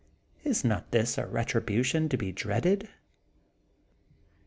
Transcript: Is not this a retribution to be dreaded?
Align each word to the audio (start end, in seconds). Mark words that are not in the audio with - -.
Is 0.43 0.63
not 0.65 0.89
this 0.89 1.19
a 1.19 1.27
retribution 1.27 2.09
to 2.09 2.17
be 2.17 2.31
dreaded? 2.31 2.89